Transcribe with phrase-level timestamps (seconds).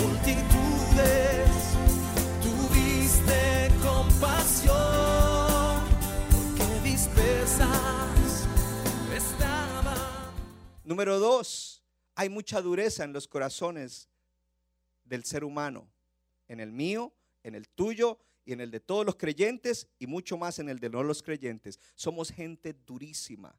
[0.00, 1.50] multitudes,
[2.42, 4.78] tuviste compasión,
[6.28, 6.68] porque.
[10.84, 11.82] Número dos,
[12.14, 14.08] hay mucha dureza en los corazones
[15.04, 15.86] del ser humano,
[16.48, 20.38] en el mío, en el tuyo y en el de todos los creyentes y mucho
[20.38, 21.78] más en el de no los creyentes.
[21.94, 23.54] Somos gente durísima.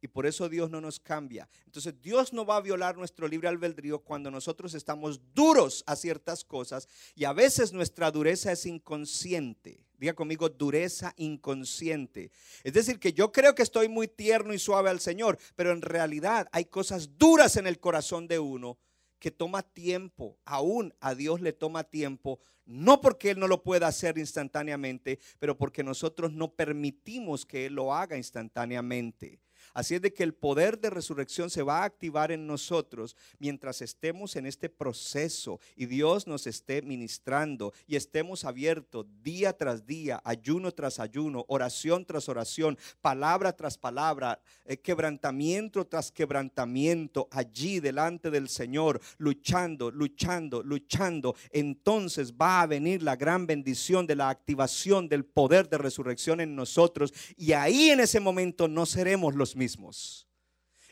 [0.00, 1.48] Y por eso Dios no nos cambia.
[1.66, 6.44] Entonces Dios no va a violar nuestro libre albedrío cuando nosotros estamos duros a ciertas
[6.44, 9.84] cosas y a veces nuestra dureza es inconsciente.
[9.98, 12.30] Diga conmigo, dureza inconsciente.
[12.62, 15.82] Es decir, que yo creo que estoy muy tierno y suave al Señor, pero en
[15.82, 18.78] realidad hay cosas duras en el corazón de uno
[19.18, 23.88] que toma tiempo, aún a Dios le toma tiempo, no porque Él no lo pueda
[23.88, 29.40] hacer instantáneamente, pero porque nosotros no permitimos que Él lo haga instantáneamente.
[29.78, 33.80] Así es de que el poder de resurrección se va a activar en nosotros mientras
[33.80, 40.20] estemos en este proceso y Dios nos esté ministrando y estemos abiertos día tras día,
[40.24, 48.32] ayuno tras ayuno, oración tras oración, palabra tras palabra, eh, quebrantamiento tras quebrantamiento, allí delante
[48.32, 51.36] del Señor, luchando, luchando, luchando.
[51.52, 56.56] Entonces va a venir la gran bendición de la activación del poder de resurrección en
[56.56, 59.67] nosotros y ahí en ese momento no seremos los mismos.
[59.68, 60.27] mesmos.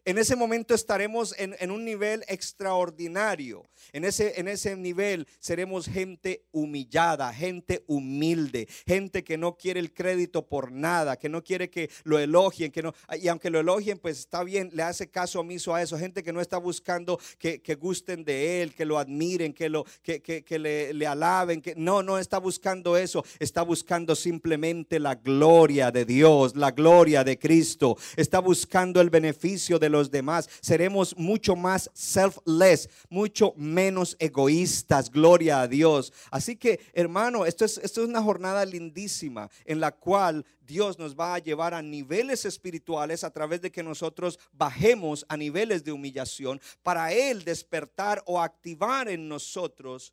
[0.07, 3.67] En ese momento estaremos en, en un nivel extraordinario.
[3.93, 9.93] En ese, en ese nivel seremos gente humillada, gente humilde, gente que no quiere el
[9.93, 13.99] crédito por nada, que no quiere que lo elogien, que no, y aunque lo elogien,
[13.99, 15.99] pues está bien, le hace caso omiso a eso.
[15.99, 19.85] Gente que no está buscando que, que gusten de él, que lo admiren, que, lo,
[20.05, 21.61] que, que, que le, le alaben.
[21.61, 23.25] Que, no, no está buscando eso.
[23.41, 27.97] Está buscando simplemente la gloria de Dios, la gloria de Cristo.
[28.17, 30.49] Está buscando el beneficio de los demás.
[30.61, 35.11] Seremos mucho más selfless, mucho menos egoístas.
[35.11, 36.13] Gloria a Dios.
[36.31, 41.15] Así que, hermano, esto es, esto es una jornada lindísima en la cual Dios nos
[41.15, 45.93] va a llevar a niveles espirituales a través de que nosotros bajemos a niveles de
[45.93, 50.13] humillación para Él despertar o activar en nosotros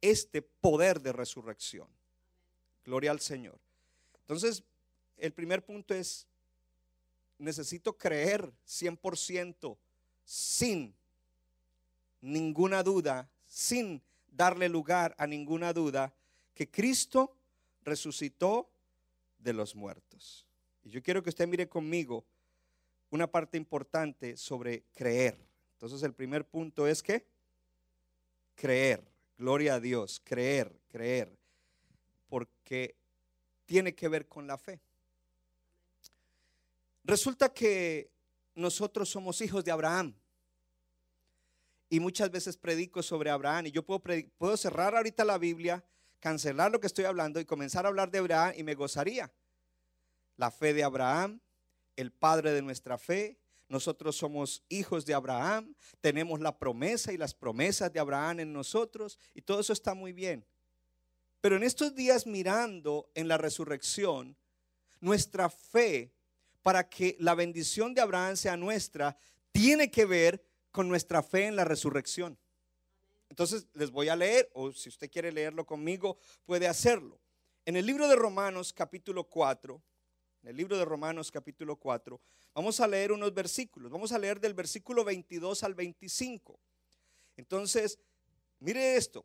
[0.00, 1.88] este poder de resurrección.
[2.84, 3.58] Gloria al Señor.
[4.20, 4.62] Entonces,
[5.16, 6.27] el primer punto es,
[7.38, 9.76] necesito creer 100%
[10.24, 10.94] sin
[12.20, 16.12] ninguna duda, sin darle lugar a ninguna duda,
[16.54, 17.36] que Cristo
[17.82, 18.70] resucitó
[19.38, 20.46] de los muertos.
[20.84, 22.24] Y yo quiero que usted mire conmigo
[23.10, 25.38] una parte importante sobre creer.
[25.74, 27.26] Entonces el primer punto es que
[28.54, 29.02] creer,
[29.36, 31.38] gloria a Dios, creer, creer,
[32.28, 32.96] porque
[33.64, 34.80] tiene que ver con la fe.
[37.08, 38.10] Resulta que
[38.54, 40.14] nosotros somos hijos de Abraham.
[41.88, 43.68] Y muchas veces predico sobre Abraham.
[43.68, 44.02] Y yo puedo,
[44.36, 45.82] puedo cerrar ahorita la Biblia,
[46.20, 49.32] cancelar lo que estoy hablando y comenzar a hablar de Abraham y me gozaría.
[50.36, 51.40] La fe de Abraham,
[51.96, 53.38] el padre de nuestra fe.
[53.70, 59.18] Nosotros somos hijos de Abraham, tenemos la promesa y las promesas de Abraham en nosotros
[59.34, 60.44] y todo eso está muy bien.
[61.40, 64.36] Pero en estos días mirando en la resurrección,
[65.00, 66.12] nuestra fe
[66.68, 69.16] para que la bendición de Abraham sea nuestra,
[69.52, 72.38] tiene que ver con nuestra fe en la resurrección.
[73.30, 77.18] Entonces les voy a leer, o si usted quiere leerlo conmigo, puede hacerlo.
[77.64, 79.82] En el libro de Romanos capítulo 4,
[80.42, 82.20] en el libro de Romanos capítulo 4,
[82.52, 83.90] vamos a leer unos versículos.
[83.90, 86.60] Vamos a leer del versículo 22 al 25.
[87.38, 87.98] Entonces,
[88.58, 89.24] mire esto.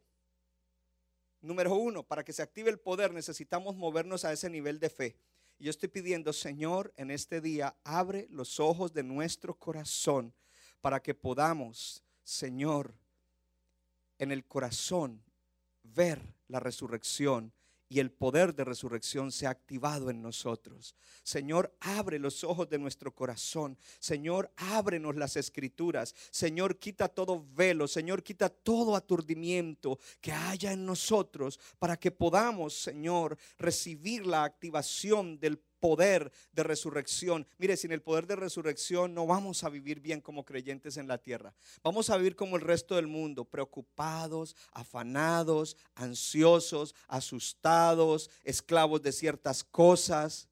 [1.41, 5.17] Número uno, para que se active el poder necesitamos movernos a ese nivel de fe.
[5.63, 10.33] Yo estoy pidiendo, Señor, en este día, abre los ojos de nuestro corazón
[10.81, 12.93] para que podamos, Señor,
[14.19, 15.23] en el corazón
[15.81, 17.53] ver la resurrección
[17.93, 20.95] y el poder de resurrección se ha activado en nosotros.
[21.21, 23.77] Señor, abre los ojos de nuestro corazón.
[23.99, 26.15] Señor, ábrenos las escrituras.
[26.31, 27.87] Señor, quita todo velo.
[27.87, 35.39] Señor, quita todo aturdimiento que haya en nosotros para que podamos, Señor, recibir la activación
[35.39, 37.45] del poder de resurrección.
[37.57, 41.17] Mire, sin el poder de resurrección no vamos a vivir bien como creyentes en la
[41.17, 41.53] tierra.
[41.83, 49.65] Vamos a vivir como el resto del mundo, preocupados, afanados, ansiosos, asustados, esclavos de ciertas
[49.65, 50.47] cosas.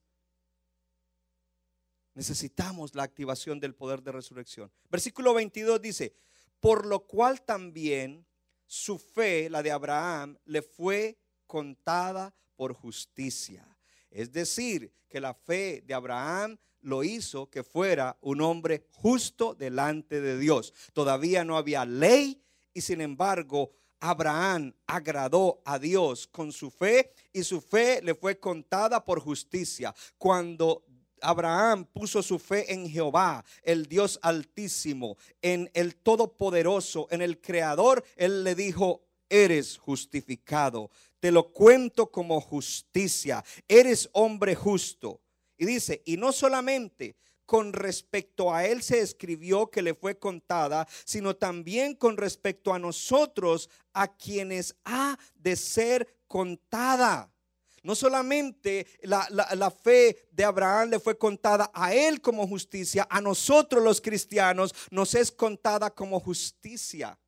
[2.14, 4.70] Necesitamos la activación del poder de resurrección.
[4.90, 6.14] Versículo 22 dice,
[6.60, 8.28] por lo cual también
[8.66, 11.18] su fe, la de Abraham, le fue
[11.48, 13.71] contada por justicia.
[14.12, 20.22] Es decir, que la fe de Abraham lo hizo que fuera un hombre justo delante
[20.22, 20.74] de Dios.
[20.94, 22.42] Todavía no había ley
[22.74, 28.40] y sin embargo Abraham agradó a Dios con su fe y su fe le fue
[28.40, 29.94] contada por justicia.
[30.18, 30.84] Cuando
[31.22, 38.04] Abraham puso su fe en Jehová, el Dios altísimo, en el Todopoderoso, en el Creador,
[38.16, 40.90] él le dijo, eres justificado.
[41.22, 43.46] Te lo cuento como justicia.
[43.68, 45.22] Eres hombre justo.
[45.56, 47.16] Y dice, y no solamente
[47.46, 52.80] con respecto a él se escribió que le fue contada, sino también con respecto a
[52.80, 57.32] nosotros, a quienes ha de ser contada.
[57.84, 63.84] No solamente la, fe de Abraham le fue contada a él como justicia, a nosotros
[63.84, 67.20] los cristianos nos es contada como justicia.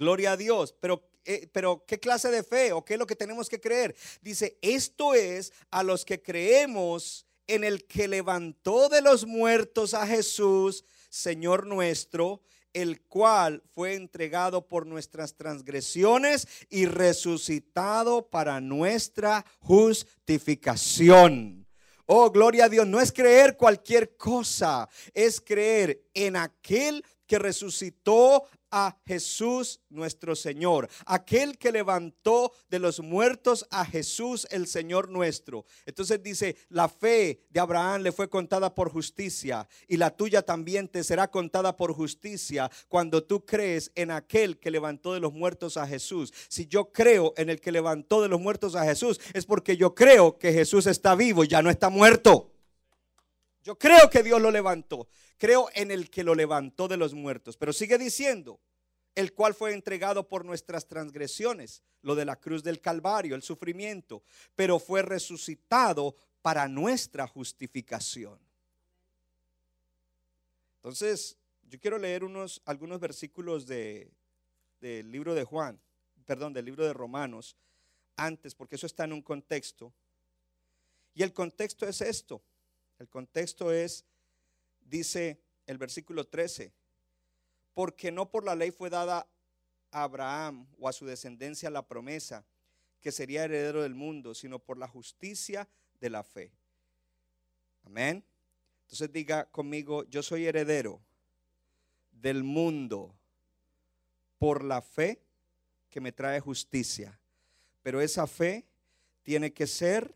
[0.00, 0.74] Gloria a Dios.
[0.80, 3.94] Pero, eh, pero ¿qué clase de fe o qué es lo que tenemos que creer?
[4.20, 10.06] Dice, esto es a los que creemos en el que levantó de los muertos a
[10.06, 21.66] Jesús, Señor nuestro, el cual fue entregado por nuestras transgresiones y resucitado para nuestra justificación.
[22.06, 28.44] Oh, gloria a Dios, no es creer cualquier cosa, es creer en aquel que resucitó
[28.70, 35.64] a Jesús nuestro Señor, aquel que levantó de los muertos a Jesús el Señor nuestro.
[35.86, 40.88] Entonces dice, la fe de Abraham le fue contada por justicia y la tuya también
[40.88, 45.76] te será contada por justicia cuando tú crees en aquel que levantó de los muertos
[45.76, 46.32] a Jesús.
[46.48, 49.94] Si yo creo en el que levantó de los muertos a Jesús, es porque yo
[49.94, 52.49] creo que Jesús está vivo y ya no está muerto.
[53.62, 55.08] Yo creo que Dios lo levantó.
[55.38, 57.56] Creo en el que lo levantó de los muertos.
[57.56, 58.60] Pero sigue diciendo,
[59.14, 64.22] el cual fue entregado por nuestras transgresiones, lo de la cruz del Calvario, el sufrimiento,
[64.54, 68.38] pero fue resucitado para nuestra justificación.
[70.76, 71.36] Entonces,
[71.68, 74.10] yo quiero leer unos, algunos versículos de,
[74.80, 75.78] del libro de Juan,
[76.24, 77.56] perdón, del libro de Romanos,
[78.16, 79.92] antes, porque eso está en un contexto.
[81.14, 82.40] Y el contexto es esto.
[83.00, 84.04] El contexto es,
[84.82, 86.70] dice el versículo 13,
[87.72, 89.26] porque no por la ley fue dada
[89.90, 92.44] a Abraham o a su descendencia la promesa
[93.00, 95.66] que sería heredero del mundo, sino por la justicia
[95.98, 96.52] de la fe.
[97.84, 98.22] Amén.
[98.82, 101.00] Entonces diga conmigo, yo soy heredero
[102.12, 103.14] del mundo
[104.38, 105.22] por la fe
[105.88, 107.18] que me trae justicia.
[107.82, 108.66] Pero esa fe
[109.22, 110.14] tiene que ser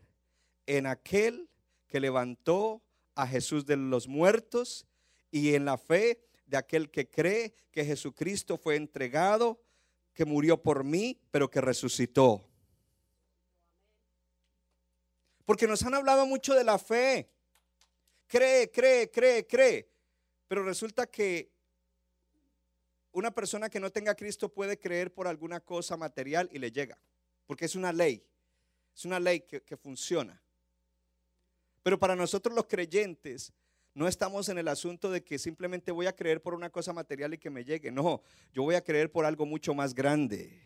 [0.67, 1.49] en aquel
[1.95, 2.83] que levantó
[3.15, 4.85] a Jesús de los muertos
[5.31, 9.61] y en la fe de aquel que cree que Jesucristo fue entregado,
[10.13, 12.45] que murió por mí, pero que resucitó.
[15.45, 17.31] Porque nos han hablado mucho de la fe.
[18.27, 19.89] Cree, cree, cree, cree.
[20.49, 21.49] Pero resulta que
[23.13, 26.99] una persona que no tenga Cristo puede creer por alguna cosa material y le llega.
[27.45, 28.21] Porque es una ley.
[28.93, 30.44] Es una ley que funciona.
[31.85, 33.53] Pero para nosotros los creyentes,
[33.93, 37.35] no estamos en el asunto de que simplemente voy a creer por una cosa material
[37.35, 37.91] y que me llegue.
[37.91, 38.23] No,
[38.53, 40.63] yo voy a creer por algo mucho más grande.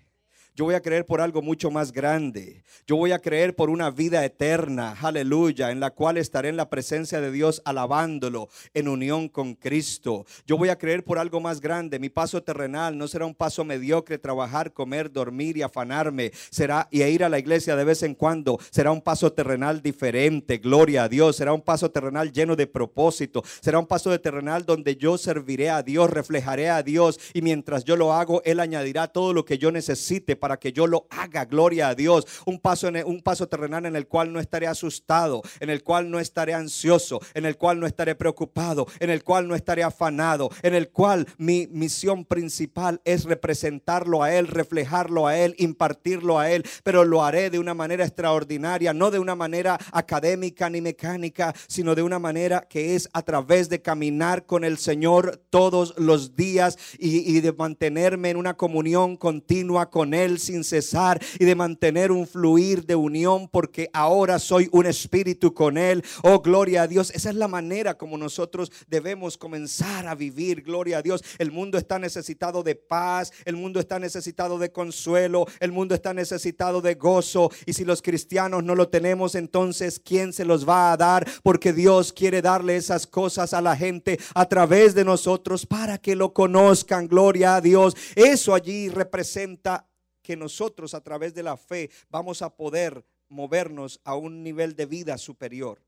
[0.60, 2.66] Yo voy a creer por algo mucho más grande.
[2.86, 6.70] Yo voy a creer por una vida eterna, aleluya, en la cual estaré en la
[6.70, 10.26] presencia de Dios alabándolo en unión con Cristo.
[10.46, 11.98] Yo voy a creer por algo más grande.
[11.98, 16.34] Mi paso terrenal no será un paso mediocre, trabajar, comer, dormir y afanarme.
[16.50, 18.60] Será y ir a la iglesia de vez en cuando.
[18.70, 21.38] Será un paso terrenal diferente, gloria a Dios.
[21.38, 23.46] Será un paso terrenal lleno de propósito.
[23.62, 27.96] Será un paso terrenal donde yo serviré a Dios, reflejaré a Dios y mientras yo
[27.96, 31.90] lo hago, Él añadirá todo lo que yo necesite para que yo lo haga, gloria
[31.90, 32.26] a Dios.
[32.46, 36.10] Un paso, en un paso terrenal en el cual no estaré asustado, en el cual
[36.10, 40.50] no estaré ansioso, en el cual no estaré preocupado, en el cual no estaré afanado,
[40.62, 46.52] en el cual mi misión principal es representarlo a Él, reflejarlo a Él, impartirlo a
[46.52, 51.54] Él, pero lo haré de una manera extraordinaria, no de una manera académica ni mecánica,
[51.68, 56.36] sino de una manera que es a través de caminar con el Señor todos los
[56.36, 62.12] días y de mantenerme en una comunión continua con Él Sin cesar y de mantener
[62.12, 66.04] un fluir de unión porque ahora soy un espíritu con Él.
[66.24, 67.12] Oh, gloria a Dios.
[67.16, 70.62] Esa es la manera como nosotros debemos comenzar a vivir.
[70.62, 71.24] Gloria a Dios.
[71.38, 76.14] El mundo está necesitado de paz, el mundo está necesitado de consuelo, el mundo está
[76.14, 77.50] necesitado de gozo.
[77.66, 81.28] Y si los cristianos no lo tenemos, entonces ¿quién se los va a dar?
[81.44, 86.16] Porque Dios quiere darle esas cosas a la gente a través de nosotros para que
[86.16, 87.08] lo conozcan.
[87.08, 87.96] Gloria a Dios.
[88.16, 89.89] Eso allí representa
[90.30, 94.86] que nosotros a través de la fe vamos a poder movernos a un nivel de
[94.86, 95.82] vida superior.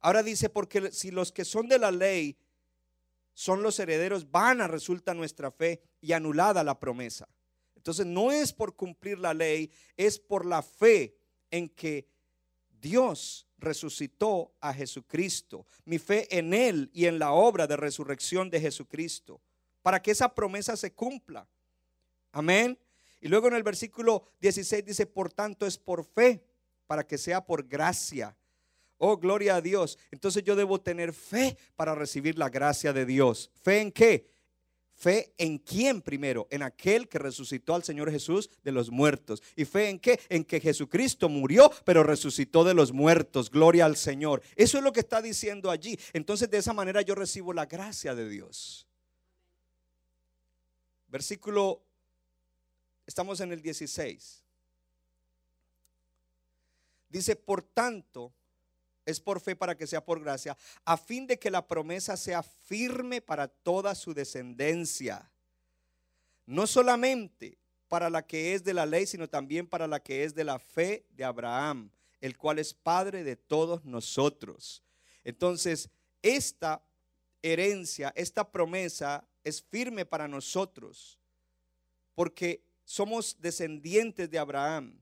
[0.00, 2.38] Ahora dice, porque si los que son de la ley
[3.32, 7.28] son los herederos, vana resulta nuestra fe y anulada la promesa.
[7.74, 11.16] Entonces no es por cumplir la ley, es por la fe
[11.50, 12.06] en que
[12.80, 15.66] Dios resucitó a Jesucristo.
[15.84, 19.40] Mi fe en Él y en la obra de resurrección de Jesucristo.
[19.82, 21.48] Para que esa promesa se cumpla.
[22.30, 22.78] Amén.
[23.24, 26.44] Y luego en el versículo 16 dice, por tanto es por fe,
[26.86, 28.36] para que sea por gracia.
[28.98, 29.98] Oh, gloria a Dios.
[30.10, 33.50] Entonces yo debo tener fe para recibir la gracia de Dios.
[33.62, 34.28] ¿Fe en qué?
[34.92, 36.46] Fe en quién primero?
[36.50, 39.42] En aquel que resucitó al Señor Jesús de los muertos.
[39.56, 40.20] ¿Y fe en qué?
[40.28, 43.50] En que Jesucristo murió, pero resucitó de los muertos.
[43.50, 44.42] Gloria al Señor.
[44.54, 45.98] Eso es lo que está diciendo allí.
[46.12, 48.86] Entonces de esa manera yo recibo la gracia de Dios.
[51.08, 51.80] Versículo
[53.06, 54.42] Estamos en el 16.
[57.08, 58.32] Dice, por tanto,
[59.06, 62.42] es por fe para que sea por gracia, a fin de que la promesa sea
[62.42, 65.30] firme para toda su descendencia.
[66.46, 67.58] No solamente
[67.88, 70.58] para la que es de la ley, sino también para la que es de la
[70.58, 74.82] fe de Abraham, el cual es padre de todos nosotros.
[75.22, 75.90] Entonces,
[76.22, 76.82] esta
[77.42, 81.20] herencia, esta promesa es firme para nosotros,
[82.14, 85.00] porque somos descendientes de Abraham.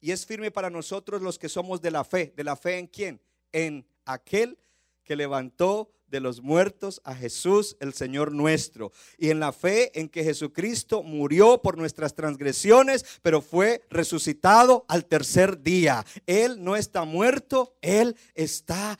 [0.00, 2.32] Y es firme para nosotros los que somos de la fe.
[2.36, 3.20] ¿De la fe en quién?
[3.52, 4.58] En aquel
[5.04, 8.92] que levantó de los muertos a Jesús, el Señor nuestro.
[9.18, 15.06] Y en la fe en que Jesucristo murió por nuestras transgresiones, pero fue resucitado al
[15.06, 16.04] tercer día.
[16.26, 18.98] Él no está muerto, Él está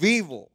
[0.00, 0.50] vivo.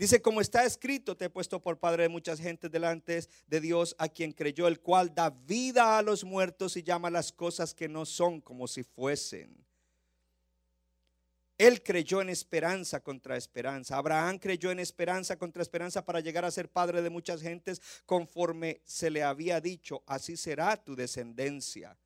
[0.00, 3.94] Dice, como está escrito, te he puesto por padre de muchas gentes delante de Dios,
[3.98, 7.86] a quien creyó, el cual da vida a los muertos y llama las cosas que
[7.86, 9.62] no son como si fuesen.
[11.58, 13.98] Él creyó en esperanza contra esperanza.
[13.98, 18.80] Abraham creyó en esperanza contra esperanza para llegar a ser padre de muchas gentes conforme
[18.86, 21.98] se le había dicho, así será tu descendencia.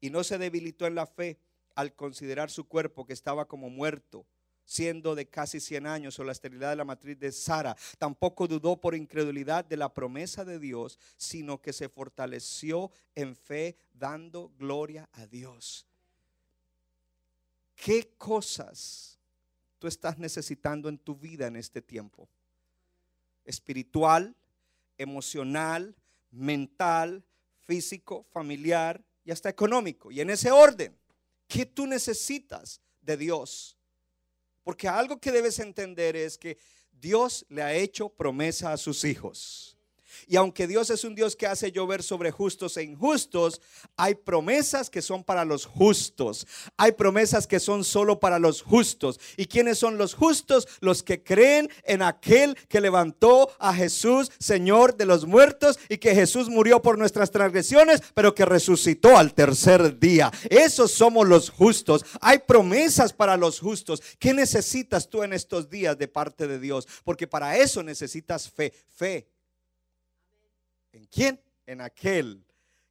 [0.00, 1.38] Y no se debilitó en la fe
[1.76, 4.26] al considerar su cuerpo que estaba como muerto
[4.66, 7.74] siendo de casi 100 años o la esterilidad de la matriz de Sara.
[7.98, 13.78] Tampoco dudó por incredulidad de la promesa de Dios, sino que se fortaleció en fe
[13.94, 15.86] dando gloria a Dios.
[17.76, 19.18] ¿Qué cosas
[19.78, 22.28] tú estás necesitando en tu vida en este tiempo?
[23.44, 24.34] Espiritual,
[24.98, 25.94] emocional,
[26.32, 27.22] mental,
[27.64, 30.10] físico, familiar y hasta económico.
[30.10, 30.96] Y en ese orden,
[31.46, 33.75] ¿qué tú necesitas de Dios?
[34.66, 36.58] Porque algo que debes entender es que
[36.90, 39.75] Dios le ha hecho promesa a sus hijos.
[40.26, 43.60] Y aunque Dios es un Dios que hace llover sobre justos e injustos,
[43.96, 46.46] hay promesas que son para los justos.
[46.76, 49.20] Hay promesas que son solo para los justos.
[49.36, 50.68] ¿Y quiénes son los justos?
[50.80, 56.14] Los que creen en aquel que levantó a Jesús, Señor de los muertos, y que
[56.14, 60.30] Jesús murió por nuestras transgresiones, pero que resucitó al tercer día.
[60.50, 62.04] Esos somos los justos.
[62.20, 64.02] Hay promesas para los justos.
[64.18, 66.86] ¿Qué necesitas tú en estos días de parte de Dios?
[67.04, 68.72] Porque para eso necesitas fe.
[68.88, 69.35] Fe
[71.06, 71.40] ¿En quién?
[71.66, 72.44] En aquel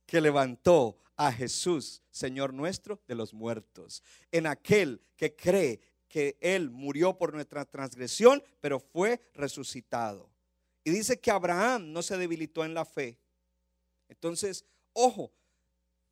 [0.05, 4.01] que levantó a Jesús, Señor nuestro, de los muertos.
[4.31, 10.29] En aquel que cree que Él murió por nuestra transgresión, pero fue resucitado.
[10.85, 13.19] Y dice que Abraham no se debilitó en la fe.
[14.07, 15.33] Entonces, ojo,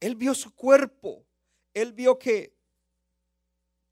[0.02, 1.26] Él vio su cuerpo.
[1.74, 2.54] Él vio que,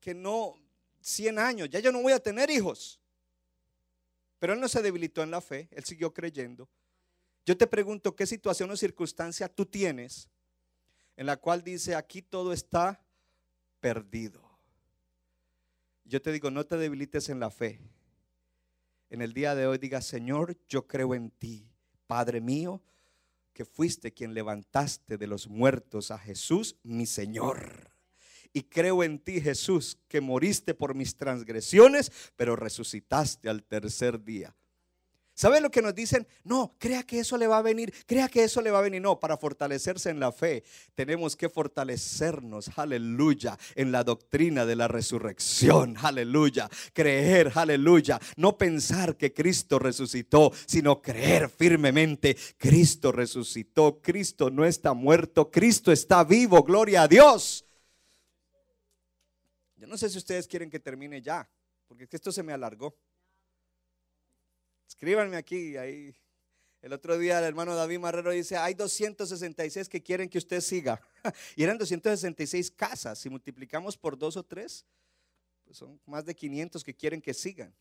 [0.02, 0.56] que no,
[1.00, 3.00] 100 años, ya yo no voy a tener hijos.
[4.38, 6.68] Pero Él no se debilitó en la fe, Él siguió creyendo.
[7.46, 10.30] Yo te pregunto qué situación o circunstancia tú tienes
[11.18, 13.04] en la cual dice aquí todo está
[13.80, 14.42] perdido.
[16.06, 17.80] Yo te digo, no te debilites en la fe.
[19.10, 21.68] En el día de hoy diga, Señor, yo creo en ti,
[22.08, 22.82] Padre mío,
[23.54, 27.92] que fuiste quien levantaste de los muertos a Jesús, mi Señor.
[28.54, 34.56] Y creo en ti, Jesús, que moriste por mis transgresiones, pero resucitaste al tercer día.
[35.42, 36.28] ¿Sabe lo que nos dicen?
[36.44, 39.02] No, crea que eso le va a venir, crea que eso le va a venir.
[39.02, 44.88] No, para fortalecerse en la fe tenemos que fortalecernos, aleluya, en la doctrina de la
[44.88, 46.70] resurrección, aleluya.
[46.94, 48.20] Creer, aleluya.
[48.36, 55.92] No pensar que Cristo resucitó, sino creer firmemente, Cristo resucitó, Cristo no está muerto, Cristo
[55.92, 57.66] está vivo, gloria a Dios.
[59.76, 61.50] Yo no sé si ustedes quieren que termine ya,
[61.88, 62.96] porque esto se me alargó.
[64.92, 66.14] Escríbanme aquí, ahí.
[66.82, 71.02] El otro día el hermano David Marrero dice, hay 266 que quieren que usted siga.
[71.56, 73.18] y eran 266 casas.
[73.18, 74.86] Si multiplicamos por dos o tres,
[75.64, 77.74] pues son más de 500 que quieren que sigan.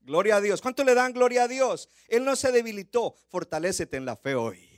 [0.00, 0.60] Gloria a Dios.
[0.60, 1.88] ¿Cuánto le dan gloria a Dios?
[2.06, 3.16] Él no se debilitó.
[3.30, 4.75] Fortalécete en la fe hoy.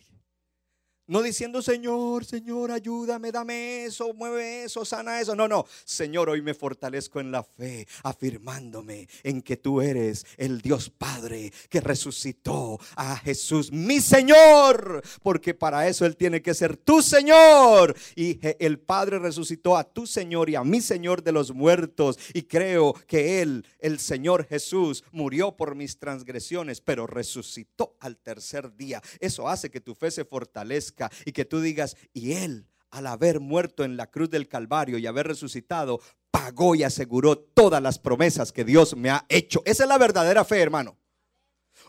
[1.08, 5.34] No diciendo, Señor, Señor, ayúdame, dame eso, mueve eso, sana eso.
[5.34, 5.64] No, no.
[5.86, 11.50] Señor, hoy me fortalezco en la fe, afirmándome en que tú eres el Dios Padre
[11.70, 15.02] que resucitó a Jesús, mi Señor.
[15.22, 17.96] Porque para eso Él tiene que ser tu Señor.
[18.14, 22.18] Y el Padre resucitó a tu Señor y a mi Señor de los muertos.
[22.34, 28.76] Y creo que Él, el Señor Jesús, murió por mis transgresiones, pero resucitó al tercer
[28.76, 29.00] día.
[29.20, 33.40] Eso hace que tu fe se fortalezca y que tú digas, y Él, al haber
[33.40, 36.00] muerto en la cruz del Calvario y haber resucitado,
[36.30, 39.62] pagó y aseguró todas las promesas que Dios me ha hecho.
[39.64, 40.96] Esa es la verdadera fe, hermano.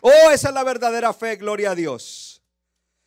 [0.02, 2.42] Oh, esa es la verdadera fe, gloria a Dios.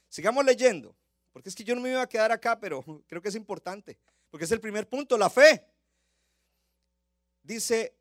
[0.09, 0.95] Sigamos leyendo,
[1.31, 3.97] porque es que yo no me iba a quedar acá, pero creo que es importante,
[4.29, 5.65] porque es el primer punto, la fe.
[7.41, 7.97] Dice,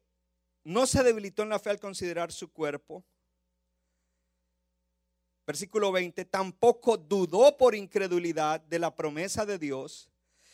[0.64, 3.04] no se debilitó en la fe al considerar su cuerpo
[5.52, 10.08] versículo 20, tampoco dudó por incredulidad de la promesa de Dios,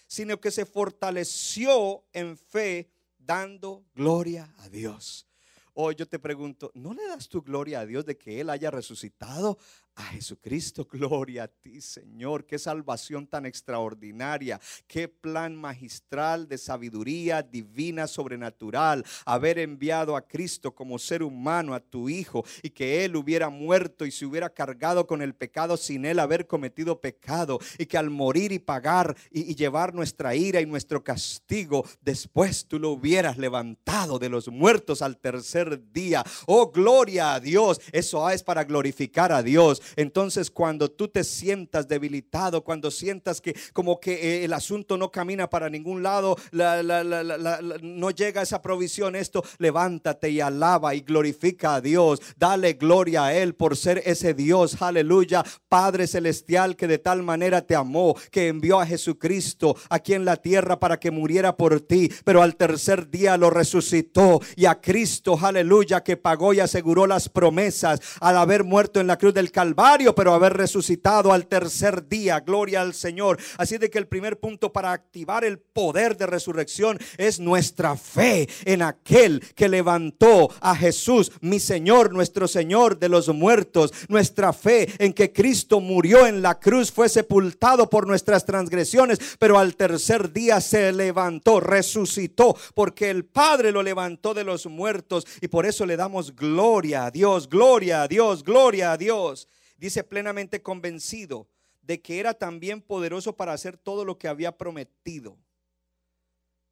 [0.09, 5.29] sino que se fortaleció en fe dando gloria a Dios.
[5.75, 8.73] Hoy yo te pregunto, ¿no le das tu gloria a Dios de que Él haya
[8.73, 9.57] resucitado
[9.99, 12.47] a Jesucristo, gloria a ti, Señor.
[12.47, 14.61] Qué salvación tan extraordinaria.
[14.87, 19.05] Qué plan magistral de sabiduría divina, sobrenatural.
[19.27, 24.07] Haber enviado a Cristo como ser humano, a tu Hijo, y que Él hubiera muerto
[24.07, 27.59] y se hubiera cargado con el pecado sin Él haber cometido pecado.
[27.77, 32.67] Y que al morir y pagar y, y llevar nuestra ira y nuestro castigo, después
[32.67, 36.25] tú lo hubieras levantado de los muertos al tercer día.
[36.47, 37.81] Oh, gloria a Dios.
[37.91, 39.83] Eso es para glorificar a Dios.
[39.97, 45.11] Entonces cuando tú te sientas debilitado, cuando sientas que como que eh, el asunto no
[45.11, 51.81] camina para ningún lado, no llega esa provisión, esto, levántate y alaba y glorifica a
[51.81, 52.21] Dios.
[52.37, 57.63] Dale gloria a Él por ser ese Dios, aleluya, Padre celestial que de tal manera
[57.63, 62.11] te amó, que envió a Jesucristo aquí en la tierra para que muriera por ti,
[62.25, 64.41] pero al tercer día lo resucitó.
[64.57, 69.19] Y a Cristo, aleluya, que pagó y aseguró las promesas al haber muerto en la
[69.19, 69.78] cruz del Calvario
[70.17, 72.41] pero haber resucitado al tercer día.
[72.41, 73.39] Gloria al Señor.
[73.59, 78.49] Así de que el primer punto para activar el poder de resurrección es nuestra fe
[78.65, 83.93] en aquel que levantó a Jesús, mi Señor, nuestro Señor de los muertos.
[84.09, 89.59] Nuestra fe en que Cristo murió en la cruz, fue sepultado por nuestras transgresiones, pero
[89.59, 95.47] al tercer día se levantó, resucitó, porque el Padre lo levantó de los muertos y
[95.47, 100.63] por eso le damos gloria a Dios, gloria a Dios, gloria a Dios dice plenamente
[100.63, 101.49] convencido
[101.81, 105.39] de que era también poderoso para hacer todo lo que había prometido,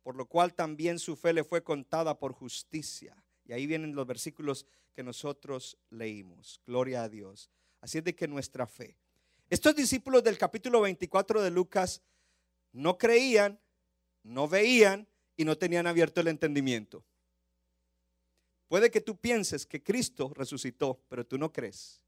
[0.03, 3.16] por lo cual también su fe le fue contada por justicia.
[3.47, 6.61] Y ahí vienen los versículos que nosotros leímos.
[6.66, 7.49] Gloria a Dios.
[7.81, 8.99] Así es de que nuestra fe.
[9.49, 12.03] Estos discípulos del capítulo 24 de Lucas
[12.73, 13.61] no creían,
[14.23, 17.05] no veían y no tenían abierto el entendimiento.
[18.69, 22.03] Puede que tú pienses que Cristo resucitó, pero tú no crees.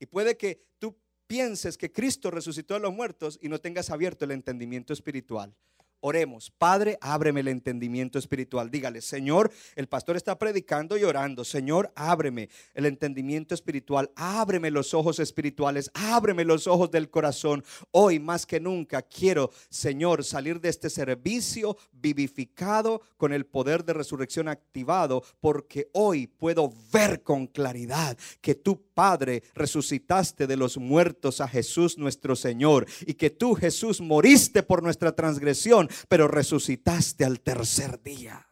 [0.00, 0.96] Y puede que tú
[1.28, 5.54] pienses que Cristo resucitó de los muertos y no tengas abierto el entendimiento espiritual.
[6.02, 8.70] Oremos, Padre, ábreme el entendimiento espiritual.
[8.70, 11.44] Dígale, Señor, el pastor está predicando y orando.
[11.44, 14.10] Señor, ábreme el entendimiento espiritual.
[14.16, 15.90] Ábreme los ojos espirituales.
[15.92, 17.62] Ábreme los ojos del corazón.
[17.90, 23.92] Hoy más que nunca quiero, Señor, salir de este servicio vivificado con el poder de
[23.92, 31.40] resurrección activado, porque hoy puedo ver con claridad que tú, Padre, resucitaste de los muertos
[31.40, 37.40] a Jesús nuestro Señor y que tú, Jesús, moriste por nuestra transgresión pero resucitaste al
[37.40, 38.46] tercer día.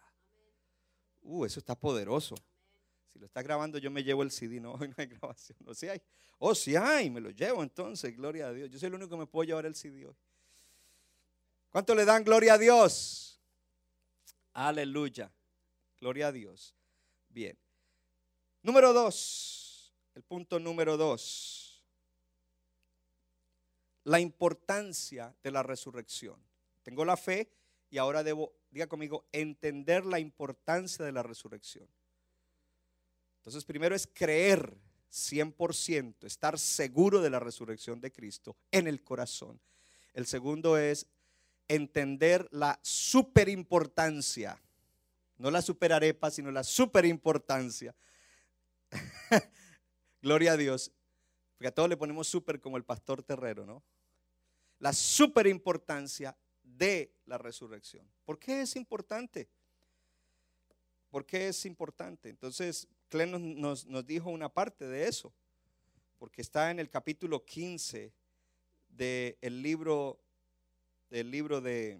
[1.21, 2.35] Uh, eso está poderoso.
[3.13, 4.59] Si lo está grabando, yo me llevo el CD.
[4.59, 5.59] No, hoy no hay grabación.
[5.61, 6.01] No, si hay.
[6.39, 8.17] Oh, si hay, me lo llevo entonces.
[8.17, 8.71] Gloria a Dios.
[8.71, 10.17] Yo soy el único que me puedo llevar el CD hoy.
[11.69, 13.39] ¿Cuánto le dan gloria a Dios?
[14.55, 15.31] Aleluya.
[16.01, 16.75] Gloria a Dios.
[17.29, 17.59] Bien.
[18.63, 19.68] Número dos.
[20.19, 21.81] El punto número dos.
[24.03, 26.43] La importancia de la resurrección.
[26.83, 27.53] Tengo la fe
[27.89, 31.87] y ahora debo, diga conmigo, entender la importancia de la resurrección.
[33.37, 34.77] Entonces, primero es creer
[35.13, 39.61] 100%, estar seguro de la resurrección de Cristo en el corazón.
[40.15, 41.07] El segundo es
[41.69, 44.61] entender la superimportancia,
[45.37, 47.95] no la superarepa, sino la superimportancia.
[50.23, 50.93] Gloria a Dios.
[51.57, 53.83] Porque a todos le ponemos super como el pastor terrero, ¿no?
[54.79, 58.09] La superimportancia de la resurrección.
[58.25, 59.49] ¿Por qué es importante?
[61.11, 62.29] ¿Por qué es importante?
[62.29, 65.33] Entonces, nos, nos, dijo una parte de eso,
[66.19, 68.13] porque está en el capítulo 15
[68.91, 70.21] del libro,
[71.11, 71.99] del libro de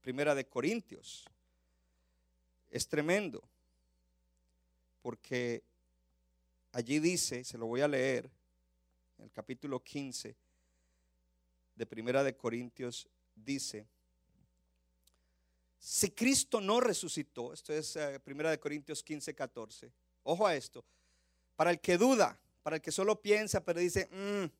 [0.00, 1.26] Primera de Corintios.
[2.70, 3.42] Es tremendo,
[5.02, 5.62] porque
[6.72, 8.30] allí dice, se lo voy a leer,
[9.18, 10.34] en el capítulo 15
[11.76, 13.86] de Primera de Corintios, dice,
[15.78, 19.92] si Cristo no resucitó, esto es eh, Primera de Corintios 15, 14,
[20.24, 20.84] ojo a esto,
[21.56, 24.50] para el que duda, para el que solo piensa, pero dice, mm".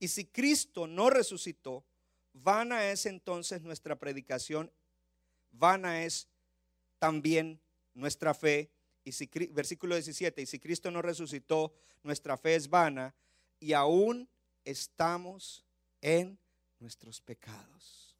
[0.00, 1.84] y si Cristo no resucitó,
[2.32, 4.70] vana es entonces nuestra predicación,
[5.52, 6.28] vana es
[6.98, 7.60] también
[7.94, 8.70] nuestra fe,
[9.06, 13.14] si, versículo 17, y si Cristo no resucitó, nuestra fe es vana,
[13.58, 14.28] y aún
[14.64, 15.64] estamos
[16.00, 16.38] en
[16.78, 18.16] nuestros pecados.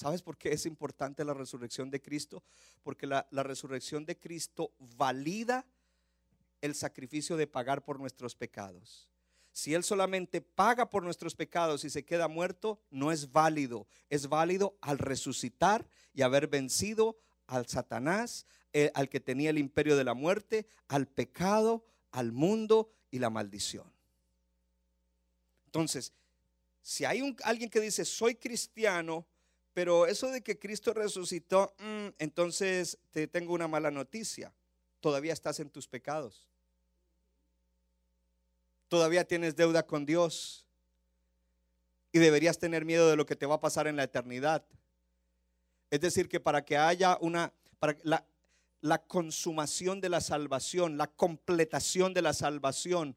[0.00, 2.42] ¿Sabes por qué es importante la resurrección de Cristo?
[2.82, 5.66] Porque la, resurrección de Cristo valida
[6.62, 9.10] el sacrificio de pagar por nuestros pecados.
[9.52, 13.86] Si Él solamente paga por nuestros pecados y se queda muerto, no es válido.
[14.08, 19.96] Es válido al resucitar y haber vencido al Satanás, eh, al que tenía el imperio
[19.96, 23.90] de la muerte, al pecado, al mundo y la maldición.
[25.66, 26.12] Entonces,
[26.82, 29.26] si hay alguien que dice, soy cristiano,
[29.74, 34.52] pero eso de que Cristo resucitó, mm, entonces te tengo una mala noticia.
[35.00, 36.46] Todavía estás en tus pecados.
[38.88, 40.66] Todavía tienes deuda con Dios.
[42.12, 44.64] Y deberías tener miedo de lo que te va a pasar en la eternidad.
[45.90, 48.26] Es decir, que para que haya una, para la,
[48.80, 53.16] la consumación de la salvación, la completación de la salvación,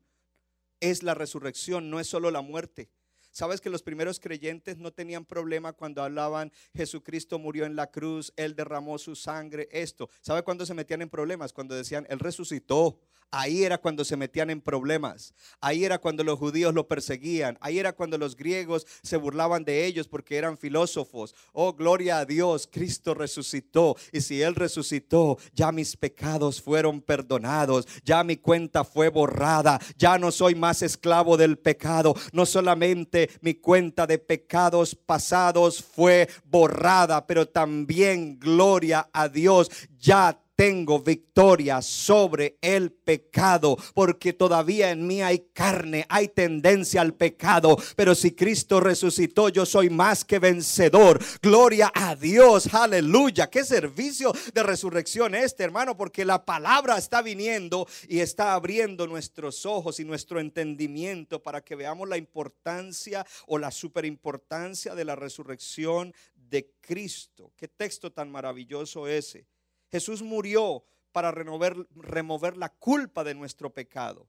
[0.80, 2.90] es la resurrección, no es solo la muerte.
[3.34, 8.32] Sabes que los primeros creyentes no tenían problema cuando hablaban Jesucristo murió en la cruz,
[8.36, 10.10] Él derramó su sangre, esto.
[10.22, 11.52] ¿Sabe cuándo se metían en problemas?
[11.52, 13.00] Cuando decían, Él resucitó.
[13.36, 15.34] Ahí era cuando se metían en problemas.
[15.60, 17.58] Ahí era cuando los judíos lo perseguían.
[17.62, 21.34] Ahí era cuando los griegos se burlaban de ellos porque eran filósofos.
[21.52, 23.96] Oh, gloria a Dios, Cristo resucitó.
[24.12, 27.88] Y si Él resucitó, ya mis pecados fueron perdonados.
[28.06, 29.82] Ya mi cuenta fue borrada.
[29.98, 32.14] Ya no soy más esclavo del pecado.
[32.34, 40.40] No solamente mi cuenta de pecados pasados fue borrada, pero también, gloria a Dios, ya
[40.56, 47.78] tengo victoria sobre el pecado, porque todavía en mí hay carne, hay tendencia al pecado,
[47.96, 51.20] pero si Cristo resucitó, yo soy más que vencedor.
[51.42, 53.50] Gloria a Dios, aleluya.
[53.50, 59.66] Qué servicio de resurrección este, hermano, porque la palabra está viniendo y está abriendo nuestros
[59.66, 66.14] ojos y nuestro entendimiento para que veamos la importancia o la superimportancia de la resurrección
[66.36, 67.52] de Cristo.
[67.56, 69.48] Qué texto tan maravilloso ese.
[69.94, 74.28] Jesús murió para remover, la culpa de nuestro pecado.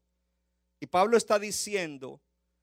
[0.79, 2.21] Y Pablo está diciendo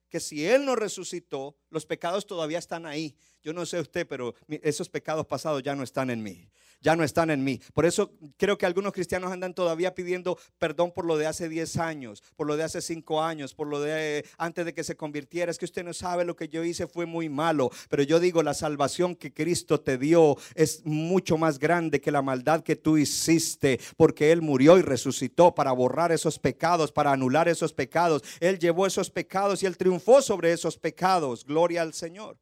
[0.08, 3.16] que si Él no resucitó, los pecados todavía están ahí.
[3.42, 6.48] Yo no sé usted, pero esos pecados pasados ya no están en mí
[6.82, 7.60] ya no están en mí.
[7.72, 11.76] Por eso creo que algunos cristianos andan todavía pidiendo perdón por lo de hace 10
[11.78, 15.50] años, por lo de hace 5 años, por lo de antes de que se convirtiera.
[15.50, 17.70] Es que usted no sabe lo que yo hice fue muy malo.
[17.88, 22.22] Pero yo digo, la salvación que Cristo te dio es mucho más grande que la
[22.22, 27.48] maldad que tú hiciste, porque Él murió y resucitó para borrar esos pecados, para anular
[27.48, 28.22] esos pecados.
[28.40, 31.44] Él llevó esos pecados y Él triunfó sobre esos pecados.
[31.44, 32.36] Gloria al Señor.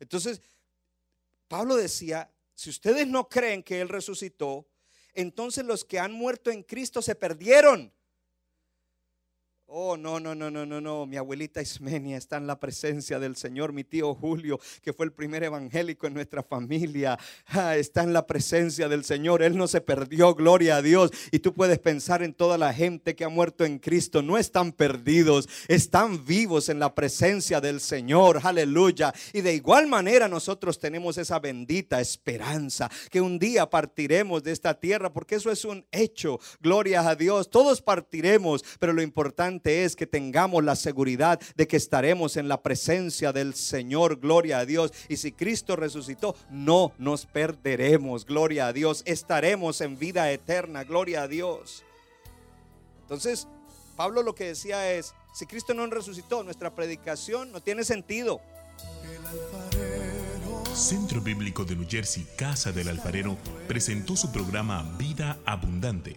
[0.00, 0.42] Entonces,
[1.46, 4.68] Pablo decía, si ustedes no creen que Él resucitó,
[5.14, 7.92] entonces los que han muerto en Cristo se perdieron.
[9.72, 11.06] Oh, no, no, no, no, no, no.
[11.06, 13.72] Mi abuelita Ismenia está en la presencia del Señor.
[13.72, 18.26] Mi tío Julio, que fue el primer evangélico en nuestra familia, ah, está en la
[18.26, 19.44] presencia del Señor.
[19.44, 21.12] Él no se perdió, gloria a Dios.
[21.30, 24.22] Y tú puedes pensar en toda la gente que ha muerto en Cristo.
[24.22, 28.40] No están perdidos, están vivos en la presencia del Señor.
[28.42, 29.14] Aleluya.
[29.32, 34.74] Y de igual manera nosotros tenemos esa bendita esperanza que un día partiremos de esta
[34.74, 36.40] tierra, porque eso es un hecho.
[36.60, 37.50] Gloria a Dios.
[37.50, 42.62] Todos partiremos, pero lo importante es que tengamos la seguridad de que estaremos en la
[42.62, 44.92] presencia del Señor, gloria a Dios.
[45.08, 49.02] Y si Cristo resucitó, no nos perderemos, gloria a Dios.
[49.06, 51.84] Estaremos en vida eterna, gloria a Dios.
[53.02, 53.48] Entonces,
[53.96, 58.40] Pablo lo que decía es, si Cristo no resucitó, nuestra predicación no tiene sentido.
[60.74, 63.36] Centro Bíblico de New Jersey, Casa del Alfarero,
[63.68, 66.16] presentó su programa Vida Abundante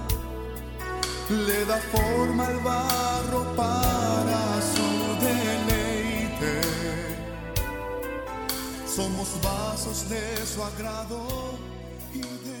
[1.31, 4.87] le da forma al barro para su
[5.25, 6.61] deleite.
[8.85, 11.57] Somos vasos de su agrado
[12.13, 12.60] y de